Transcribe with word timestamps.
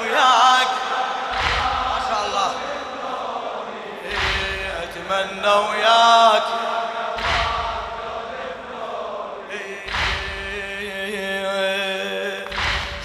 وياك. 0.00 0.70
ما 1.86 1.98
شاء 2.08 2.22
الله. 2.26 2.52
اتمنى 4.82 5.48
وياك. 5.48 6.42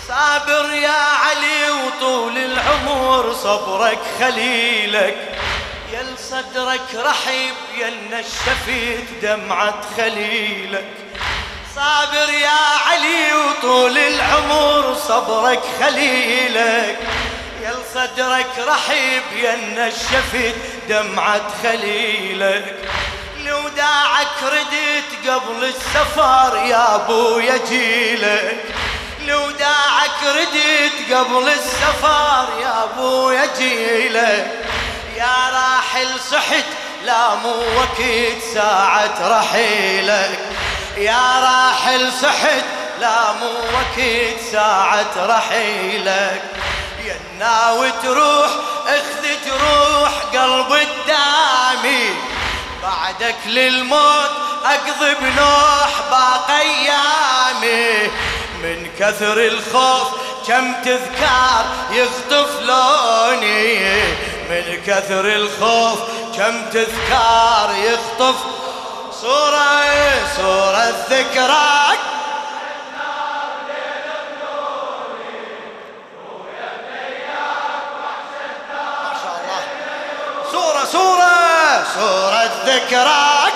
صابر 0.07 0.73
يا 0.73 1.16
علي 1.27 1.69
وطول 1.69 2.37
العمر 2.37 3.33
صبرك 3.33 3.99
خليلك 4.19 5.17
يل 5.93 6.17
صدرك 6.17 6.95
رحيب 6.95 7.53
يل 7.77 7.97
نشفت 8.11 9.05
دمعة 9.21 9.81
خليلك. 9.97 10.85
صابر 11.75 12.29
يا 12.33 12.59
علي 12.87 13.33
وطول 13.33 13.97
العمر 13.97 14.95
صبرك 15.07 15.61
خليلك 15.79 16.97
يل 17.61 17.79
صدرك 17.93 18.51
رحيب 18.67 19.23
يل 19.35 19.79
نشفت 19.79 20.55
دمعة 20.89 21.47
خليلك. 21.63 22.75
لوداعك 23.45 24.43
ردت 24.43 25.29
قبل 25.29 25.63
السفر 25.63 26.57
يا 26.65 26.95
أبو 26.95 27.39
يجيلك 27.39 28.63
لوداعك 29.27 29.66
قبل 31.13 31.49
السفر 31.49 32.47
يا 32.61 32.83
أبو 32.83 33.31
يجيلك 33.31 34.65
يا 35.17 35.49
راحل 35.53 36.19
صحت 36.31 36.65
لا 37.05 37.35
مو 37.35 37.55
وقت 37.77 38.01
ساعة 38.53 39.39
رحيلك 39.39 40.39
يا 40.97 41.39
راحل 41.39 42.11
صحت 42.21 42.65
لا 42.99 43.33
مو 43.33 43.49
وقت 43.49 44.07
ساعة 44.51 45.13
رحيلك 45.17 46.41
يا 47.05 47.19
ناوي 47.39 47.91
تروح 48.03 48.49
اخذ 48.87 49.27
جروح 49.45 50.11
قلب 50.33 50.73
الدامي. 50.73 52.09
بعدك 52.83 53.35
للموت 53.45 54.31
أقضي 54.65 55.15
بنوح 55.15 55.89
باقي 56.11 56.61
أيامي. 56.61 58.11
من 58.63 58.89
كثر 58.99 59.37
الخوف 59.37 60.07
كم 60.47 60.73
تذكار 60.83 61.65
يخطف 61.91 62.61
لوني 62.61 63.99
من 64.49 64.81
كثر 64.87 65.25
الخوف. 65.25 65.99
كم 66.37 66.69
تذكار 66.69 67.75
يخطف 67.83 68.35
صورة 69.21 69.83
صورة 70.37 70.93
ذكراك 71.09 71.99
صورة 80.51 80.85
صورة 80.85 81.83
صورة 81.95 82.49
ذكراك 82.65 83.53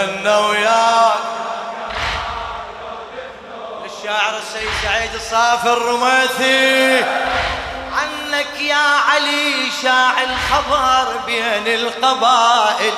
أتمنى 0.00 0.36
وياك. 0.36 1.20
للشاعر 3.82 4.38
السيد 4.38 4.70
سعيد 4.82 5.14
الصافي 5.14 5.68
الرميثي. 5.68 7.04
عنك 7.92 8.60
يا 8.60 8.76
علي 8.76 9.70
شاع 9.82 10.22
الخبر 10.22 11.16
بين 11.26 11.66
القبائل. 11.66 12.94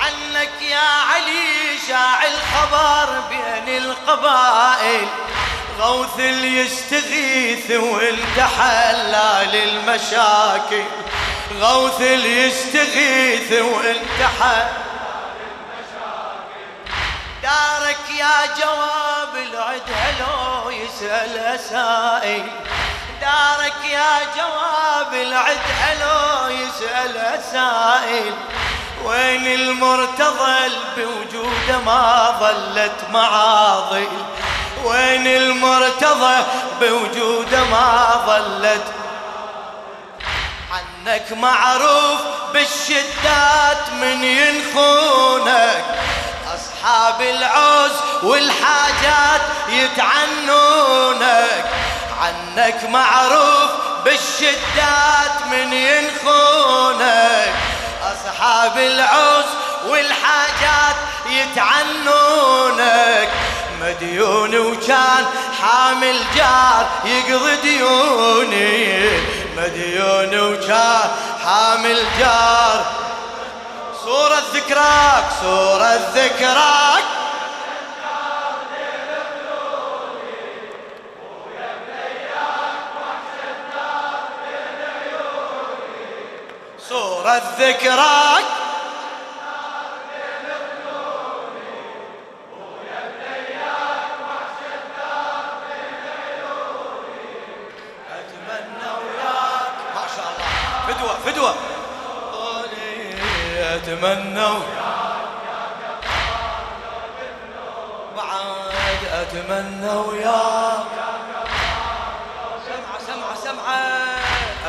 عنك 0.00 0.62
يا 0.62 0.90
علي 1.14 1.78
شاع 1.88 2.18
الخبر 2.26 3.20
بين 3.28 3.76
القبائل. 3.76 5.08
غوث 5.78 6.18
اللي 6.18 6.58
يستغيث 6.58 7.70
وانت 7.70 8.40
حلال 8.58 9.54
المشاكل 9.54 10.84
غوث 11.60 12.00
اللي 12.00 12.46
يستغيث 12.46 13.52
وانت 13.52 14.20
حلال 14.40 14.89
دارك 17.42 18.10
يا 18.18 18.46
جواب 18.58 19.36
العد 19.36 19.82
هلو 19.94 20.70
يسأل 20.70 21.60
سائل 21.60 22.50
دارك 23.20 23.84
يا 23.90 24.18
جواب 24.36 25.14
العد 25.14 25.58
هلو 25.80 26.48
يسأل 26.48 27.42
سائل 27.52 28.34
وين 29.04 29.46
المرتضى 29.46 30.70
بوجوده 30.96 31.78
ما 31.86 32.36
ظلت 32.40 33.10
معاضل 33.12 34.08
وين 34.84 35.26
المرتضى 35.26 36.44
بوجوده 36.80 37.64
ما 37.64 38.22
ظلت. 38.26 38.84
عنك 40.72 41.32
معروف 41.32 42.20
بالشدات 42.52 43.90
من 44.00 44.24
ينخونك. 44.24 45.84
أصحاب 46.80 47.20
العوز 47.22 47.92
والحاجات 48.22 49.40
يتعنونك 49.68 51.64
عنك 52.20 52.84
معروف 52.84 53.70
بالشدات 54.04 55.46
من 55.50 55.72
ينخونك. 55.72 57.54
أصحاب 58.02 58.78
العوز 58.78 59.44
والحاجات 59.86 60.96
يتعنونك. 61.30 63.28
مديون 63.80 64.58
وكان 64.58 65.24
حامل 65.62 66.20
جار 66.36 66.86
يقضي 67.04 67.56
ديوني. 67.56 69.10
مديون 69.56 70.40
وكان 70.40 71.10
حامل 71.44 72.04
جار 72.18 72.99
صورة 74.10 74.42
ذكراك 74.54 75.24
صورة 75.40 75.94
ذكراك. 76.14 77.04
صورة 86.88 87.42
ذكراك. 87.58 88.44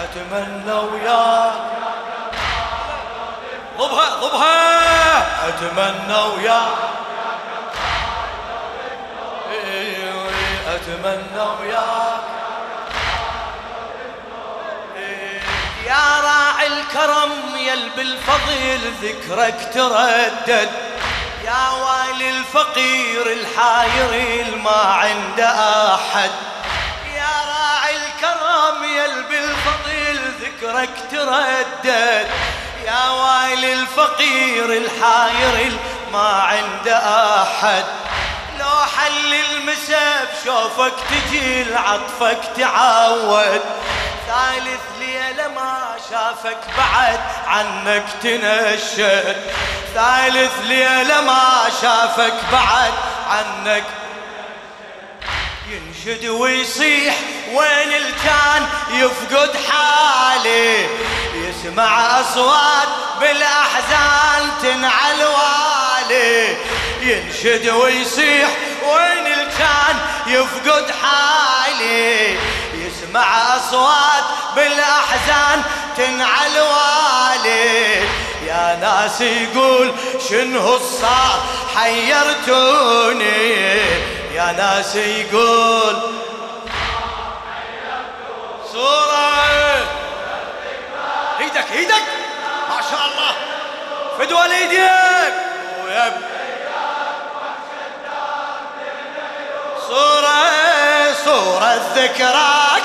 أتمنى 0.04 0.74
وياك 0.74 1.54
ضبها 3.78 4.10
ضبها. 4.22 5.50
أتمنى 5.50 6.18
وياك 6.36 6.78
إيه، 9.52 10.30
أتمنى 10.76 11.42
وياك 11.60 12.22
يا 15.86 16.22
راعي 16.24 16.68
الكرم 16.68 17.32
يل 17.56 17.90
بالفضل 17.98 18.80
ذكرك 19.02 19.72
تردد. 19.74 20.70
يا 21.46 21.70
والي 21.70 22.30
الفقير 22.30 23.32
الحاير 23.32 24.42
الما 24.46 24.82
عنده 24.82 25.96
أحد. 25.96 26.32
ذكرك 30.62 30.90
تردد. 31.12 32.28
يا 32.86 33.10
والي 33.10 33.74
الفقير 33.74 34.66
الحاير 34.66 35.72
الما 36.08 36.42
عنده 36.42 36.98
أحد. 37.42 37.84
لو 38.60 38.86
حل 38.98 39.34
المسا 39.34 40.24
بشوفك 40.24 40.94
تجي 41.10 41.64
لعطفك 41.64 42.40
تعود. 42.58 43.62
ثالث 44.28 44.82
ليلة 45.00 45.48
ما 45.48 45.96
شافك 46.10 46.58
بعد 46.78 47.20
عنك 47.48 48.06
تنشد. 48.24 49.36
ثالث 49.94 50.52
ليلة 50.64 51.22
ما 51.22 51.70
شافك 51.82 52.34
بعد 52.52 52.94
عنك 53.30 53.84
ينشد 55.72 56.26
ويصيح 56.26 57.16
وين 57.54 57.94
الكان 57.94 58.68
يفقد 58.92 59.56
حالي. 59.70 60.88
يسمع 61.36 62.22
أصوات 62.22 62.88
بالأحزان 63.20 64.50
تنعل 64.62 65.24
والي. 65.24 66.58
ينشد 67.02 67.70
ويصيح 67.70 68.50
وين 68.84 69.28
الكان 69.28 70.00
يفقد 70.28 70.92
حالي. 71.04 72.38
يسمع 72.74 73.56
أصوات 73.58 74.24
بالأحزان 74.56 75.62
تنعل 75.98 76.60
والي. 76.60 78.06
يا 78.48 78.78
ناس 78.82 79.22
يقول 79.22 79.94
شنو 80.30 80.76
الصار؟ 80.76 81.44
حيرتوني. 81.76 83.32
يا 84.34 84.52
ناس 84.52 84.96
يقول 84.96 85.96
صورة 88.74 89.32
إيدك 91.40 91.72
إيدك 91.72 92.04
ما 92.70 92.82
شاء 92.92 93.02
الله. 93.08 93.34
فدوى 94.20 94.56
ايديك 94.58 95.34
ويب. 95.86 96.14
صورة 99.88 101.14
صورة 101.26 101.80
ذكراك 101.96 102.84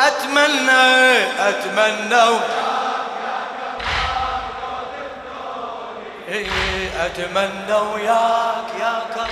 أتمنى 0.00 1.18
أتمنى 1.48 2.38
أتمنى 6.32 7.74
وياك 7.74 8.70
يا 8.80 9.02
كرم 9.14 9.28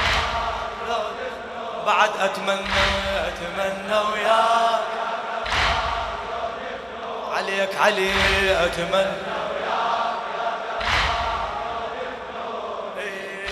بعد 1.87 2.11
أتمنى 2.21 2.87
أتمنى 3.29 3.99
وياك 4.13 4.81
عليك 7.33 7.75
علي 7.81 8.13
أتمنى. 8.67 9.17
إيه، 12.99 13.49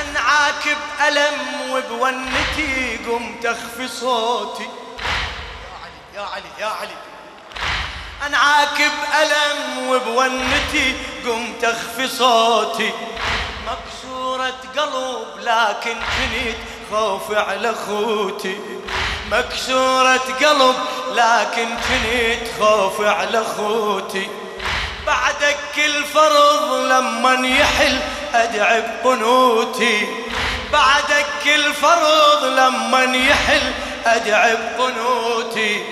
أنعاك 0.00 0.64
بألم 0.98 1.70
وبونتي 1.70 2.96
قمت 2.96 3.46
أخفي 3.46 3.88
صوتي. 3.88 4.68
يا 6.14 6.20
علي 6.20 6.50
يا 6.58 6.66
علي. 6.66 7.11
انعاك 8.26 8.78
بألم 8.78 9.88
وبونتي 9.88 10.94
قمت 11.26 11.64
أخفي 11.64 12.08
صوتي. 12.08 12.90
مكسورة 13.66 14.54
قلب 14.76 15.26
لكن 15.40 15.94
كنت 15.94 16.56
خوفي 16.90 17.36
على 17.36 17.70
أخوتي. 17.70 18.60
مكسورة 19.30 20.16
قلب 20.40 20.76
لكن 21.12 21.68
كنت 21.68 22.48
خوفي 22.60 23.08
على 23.08 23.40
أخوتي. 23.42 24.28
بعدك 25.06 25.56
كل 25.74 26.04
فرض 26.04 26.72
لما 26.74 27.48
يحل 27.48 27.98
ادعي 28.34 28.80
بقنوتي 28.80 30.08
بعدك 30.72 31.26
كل 31.44 31.74
فرض 31.74 32.44
لما 32.44 33.02
يحل 33.02 33.72
ادعي 34.06 34.56
بقنوتي 34.56 35.84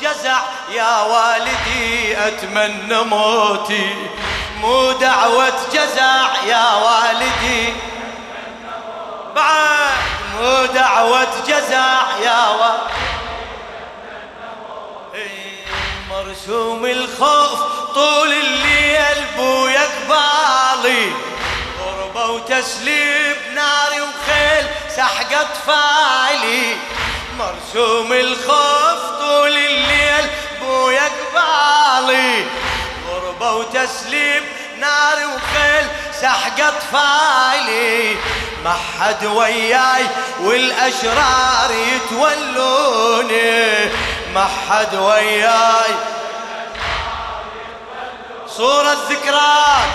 جزع 0.00 0.40
يا 0.72 1.02
والدي 1.02 2.18
أتمنى 2.26 3.02
موتي. 3.02 3.96
مو 4.60 4.92
دعوة 4.92 5.52
جزع 5.72 6.44
يا 6.46 6.74
والدي. 6.74 7.74
بعد. 9.36 9.90
مو 10.40 10.64
دعوة 10.64 11.26
جزع 11.46 12.00
يا 12.22 12.48
والدي 12.48 13.10
مرسوم 16.10 16.86
الخوف 16.86 17.62
طول 17.94 18.32
الليل 18.32 19.24
بويا 19.36 19.80
قبالي 19.80 21.12
غربة 21.80 22.30
وتسليب 22.30 23.36
ناري 23.54 24.00
وخيل 24.00 24.66
سحق 24.96 25.32
اطفالي 25.32 26.76
مرسوم 27.38 28.12
الخوف 28.12 28.59
وتسليب 33.80 34.42
ناري 34.78 35.24
وخيل 35.24 35.86
سحق 36.20 36.60
اطفالي 36.60 38.16
ما 38.64 38.76
حد 39.00 39.24
وياي 39.24 40.06
والأشرار 40.40 41.70
يتولوني. 41.70 43.84
ما 44.34 44.48
حد 44.70 44.94
وياي. 44.94 45.94
صورة 48.48 48.96
ذكرات 49.10 49.90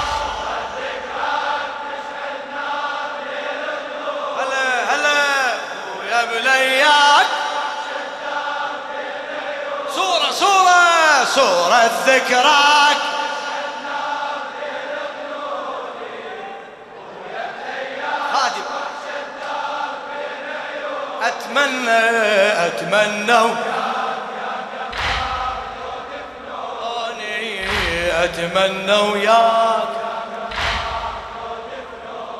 هلا 4.38 4.96
هلا. 4.96 5.54
ويا 6.00 6.26
بليات 6.26 7.26
صورة 9.96 10.32
صورة 10.32 11.26
صورة 11.26 11.92
ذكراك 12.08 12.95
أتمنى 21.56 22.00
أتمنى 22.68 23.56
أتمنى 28.24 28.94
وياك 29.12 29.88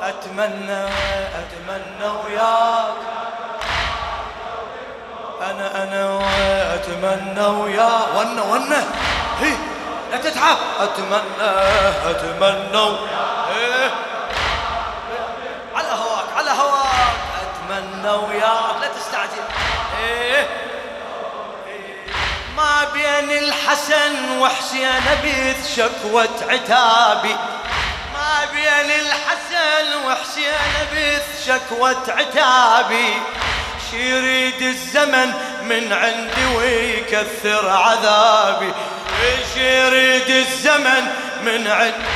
أتمنى 0.02 0.84
أتمنى 1.40 2.08
وياك 2.26 2.96
أنا 5.42 5.84
أنا 5.84 6.20
أتمنى 6.76 7.46
وياك 7.46 8.16
ونه 8.16 8.44
ونه 8.52 8.84
هي 9.42 9.54
لا 10.12 10.18
تتعب. 10.18 10.58
أتمنى 10.80 11.50
أتمنى 12.10 12.98
إيه. 13.56 13.92
على 15.76 15.88
هواك 15.88 16.26
على 16.38 16.50
هواك. 16.52 17.16
أتمنى 17.70 18.12
وياك 18.12 18.75
بين 22.96 23.32
الحسن 23.32 24.40
وحسين 24.40 25.06
بيث 25.24 25.76
شكوة 25.76 26.30
عتابي. 26.50 27.36
ما 28.14 28.46
بين 28.54 28.90
الحسن 28.92 30.06
وحسين 30.06 30.88
بيث 30.94 31.46
شكوة 31.48 32.04
عتابي. 32.08 33.14
يريد 33.94 34.62
الزمن 34.62 35.34
من 35.62 35.94
عندي 35.94 36.46
ويكثر 36.56 37.70
عذابي. 37.70 38.74
إيش 39.24 39.58
يريد 39.58 40.30
الزمن 40.30 41.04
من 41.42 41.68
عندي 41.68 42.16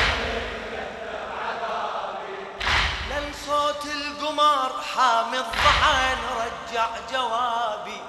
لن 3.09 3.31
صوت 3.47 3.85
القمر 3.85 4.71
حامي 4.95 5.37
الضحن 5.37 6.19
رجع 6.39 6.87
جوابي. 7.11 8.01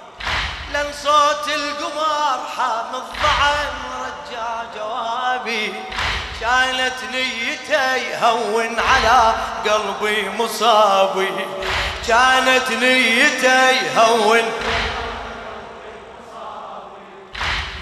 لن 0.74 0.92
صوت 1.02 1.48
القمر 1.48 2.38
حامي 2.56 2.96
الضحن 2.96 3.76
رجع 4.00 4.62
جوابي. 4.76 5.74
كانت 6.40 6.94
نيته 7.12 7.94
يهون 7.94 8.80
على 8.80 9.34
قلبي 9.64 10.30
مصابي. 10.30 11.46
كانت 12.08 12.70
نيته 12.70 13.70
يهون 13.70 14.52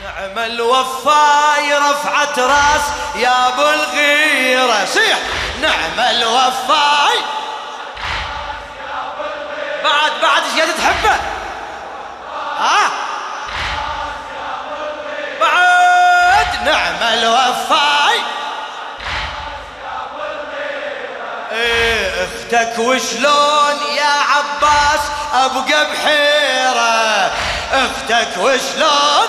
نعم 0.04 0.38
الوفاي 0.38 1.74
رفعت 1.74 2.38
راس 2.38 2.82
يا 3.16 3.48
أبو 3.48 3.62
الغيرة. 3.62 4.84
صيح. 4.84 5.18
نعم 5.60 6.00
الوفاي 6.00 7.18
بعد 9.84 10.12
بعد 10.22 10.42
إيش 10.42 10.70
تحبه. 10.78 11.37
ها؟ 12.58 12.90
بعد 15.40 16.64
نعم 16.64 17.02
الوفاي 17.12 18.20
إيه 21.52 22.24
أختك 22.24 22.78
وشلون 22.78 23.76
يا 23.96 24.14
عباس؟ 24.30 25.00
أبقى 25.34 25.86
بحيرة. 25.86 27.30
أختك 27.72 28.38
وشلون؟ 28.38 29.28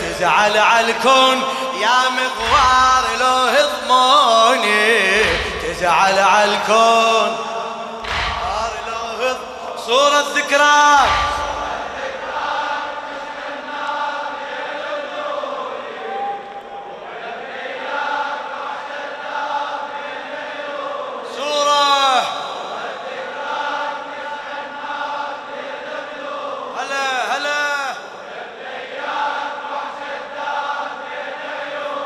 تزعل 0.00 0.58
على 0.58 0.90
الكون 0.90 1.42
يا 1.80 2.08
مغوار 2.08 3.04
لو 3.20 3.48
هضموني. 3.56 5.22
تزعل 5.62 6.18
على 6.18 6.44
الكون. 6.44 7.49
صورة 9.90 10.24
ذكراك 10.34 11.10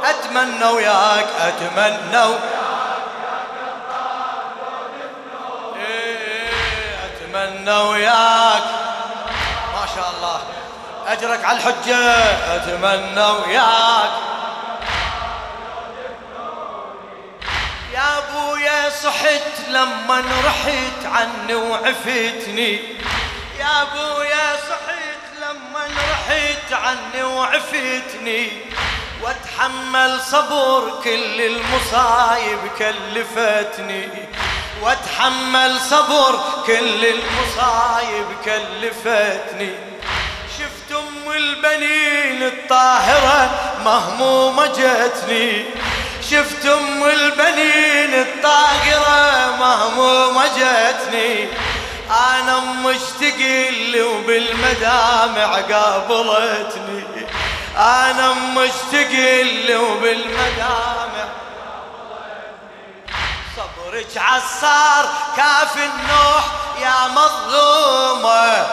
اتمنى 0.04 0.64
وياك 0.64 1.26
اتمنى 1.40 2.53
أجرك 11.06 11.44
على 11.44 11.58
الحجة 11.58 11.96
أتمنى 12.56 13.22
وياك. 13.22 14.10
يا 17.92 18.18
أبويا 18.18 18.90
صحت 18.90 19.68
لما 19.68 20.22
رحت 20.44 21.04
عني 21.04 21.54
وعفتني. 21.54 22.72
يا 23.58 23.82
أبويا 23.82 24.56
صحت 24.68 25.24
لما 25.42 25.86
رحت 26.10 26.72
عني 26.72 27.22
وعفتني. 27.22 28.48
واتحمل 29.22 30.20
صبر 30.20 31.00
كل 31.04 31.40
المصايب 31.40 32.58
كلفتني. 32.78 34.08
واتحمل 34.82 35.80
صبر 35.80 36.40
كل 36.66 37.06
المصايب 37.06 38.26
كلفتني. 38.44 39.93
البنين 41.36 42.42
الطاهرة 42.42 43.50
مهمومة 43.84 44.66
جتني 44.66 45.64
شفت 46.30 46.66
أم 46.66 47.04
البنين 47.04 48.14
الطاهرة 48.14 49.56
مهمومة 49.56 50.46
جتني 50.46 51.48
أنا 52.10 52.58
مشتقل 52.58 54.02
وبالمدامع 54.02 55.60
قابلتني. 55.60 57.26
أنا 57.76 58.32
مشتقل 58.32 59.76
وبالمدامع 59.76 61.24
صبرك 63.56 64.16
عصار 64.16 65.08
كاف 65.36 65.76
النوح 65.76 66.44
يا 66.82 67.08
مظلومة. 67.08 68.66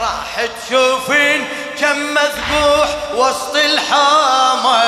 راح 0.00 0.46
تشوفين 0.66 1.48
كم 1.82 1.98
مذبوح 2.14 2.88
وسط 3.14 3.56
الحومة 3.56 4.82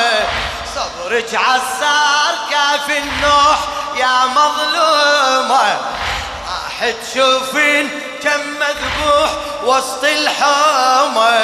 صبرك 0.75 1.35
عصار 1.35 2.35
كاف 2.51 2.91
النوح 2.91 3.59
يا 3.97 4.27
مظلومة. 4.27 5.81
راح 6.49 6.91
تشوفين 6.91 8.01
كم 8.23 8.41
مذبوح 8.41 9.31
وسط 9.65 10.05
الحومة 10.05 11.39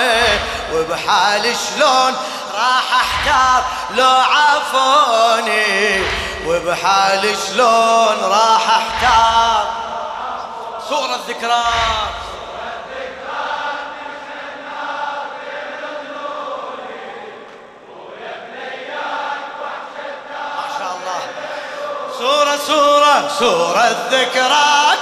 وبحال 0.73 1.54
شلون 1.57 2.16
راح 2.54 2.85
أحتار 2.95 3.64
لو 3.95 4.16
عافوني. 4.16 6.04
وبحال 6.47 7.37
شلون 7.47 8.16
راح 8.23 8.62
أحتار. 8.69 9.66
صورة 10.88 11.19
ذكرات 11.28 12.29
صورة 23.28 23.88
ذكرات 24.10 24.98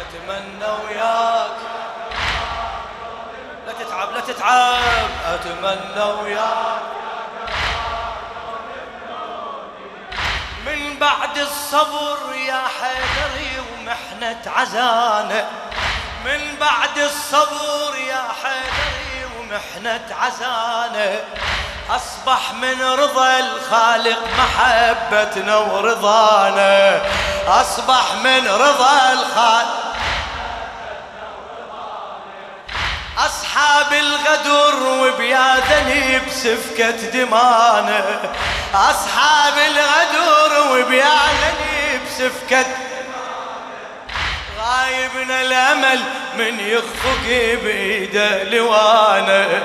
أتمنى 0.00 0.70
وياك. 0.86 1.58
لا 3.66 3.72
تتعب 3.72 4.12
لا 4.12 4.20
تتعب. 4.20 5.10
أتمنى 5.26 6.04
وياك. 6.22 6.73
بعد 11.04 11.38
الصبر 11.38 12.34
يا 12.34 12.62
حيدري 12.80 13.62
ومحنة 13.72 14.52
عزانة 14.56 15.46
من 16.24 16.56
بعد 16.60 16.98
الصبر 16.98 17.96
يا 18.08 18.24
حيدري 18.42 19.26
ومحنة 19.38 20.06
عزانة 20.20 21.20
أصبح 21.90 22.52
من 22.52 22.82
رضا 22.82 23.38
الخالق 23.38 24.18
محبتنا 24.38 25.56
ورضانا. 25.56 27.00
أصبح 27.48 28.14
من 28.24 28.48
رضا 28.48 29.12
الخالق 29.12 29.83
أصحاب 33.54 33.92
الغدر 33.92 34.82
وبياذني 34.82 36.18
بسفكة 36.18 36.90
دمانة. 36.90 38.32
أصحاب 38.74 39.54
الغدر 39.58 40.70
وبياذني 40.70 41.98
بسفكة 42.06 42.66
غايبنا 44.58 45.42
الأمل 45.42 46.00
من 46.38 46.60
يخفق 46.60 47.26
بإيده 47.62 48.42
لوانة. 48.42 49.62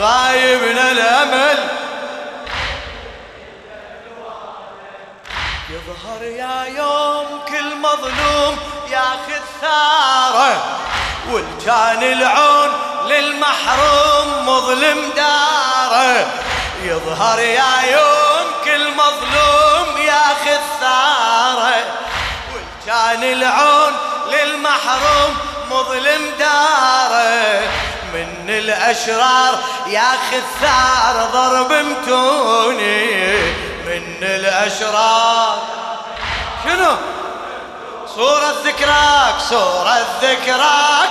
غايبنا 0.00 0.90
الأمل 0.90 1.58
يظهر 5.70 6.22
يا 6.22 6.64
يوم 6.64 7.40
كل 7.48 7.76
مظلوم 7.76 8.58
ياخذ 8.90 9.42
ثارة 9.60 10.64
والجان 11.30 12.02
العون 12.02 12.83
للمحروم 13.06 14.48
مظلم 14.48 15.10
داره. 15.16 16.26
يظهر 16.82 17.38
يا 17.38 17.82
يوم 17.92 18.46
كل 18.64 18.90
مظلوم 18.90 19.96
ياخذ 19.98 20.60
ثاره. 20.80 21.84
والجان 22.54 23.22
العون 23.22 23.96
للمحروم 24.32 25.36
مظلم 25.70 26.30
داره. 26.38 27.62
من 28.14 28.44
الأشرار 28.48 29.58
ياخذ 29.86 30.42
ثار 30.60 31.28
ضرب 31.32 31.72
متوني. 31.72 33.36
من 33.86 34.18
الأشرار 34.22 35.58
شنو؟ 36.64 36.96
صورة 38.16 38.54
ذكراك 38.64 39.34
صورة 39.48 40.06
ذكراك. 40.22 41.10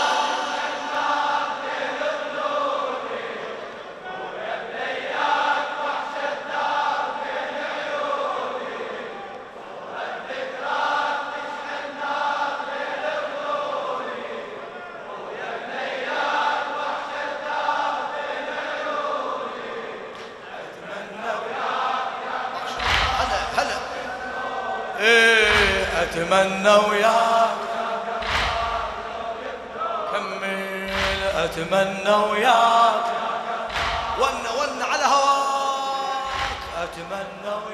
أتمنى 26.13 26.69
وياك. 26.69 27.57
كمل 30.13 30.89
أتمنى 31.35 32.15
وياك. 32.31 33.05
ون 34.19 34.45
ون 34.59 34.81
على 34.91 35.05
هواك. 35.05 36.25
أتمنى 36.83 37.53
وياك. 37.65 37.72